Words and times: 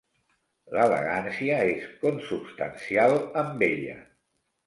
L'elegància 0.75 1.59
és 1.73 1.85
consubstancial 2.05 3.13
amb 3.43 3.65
ella. 3.67 4.01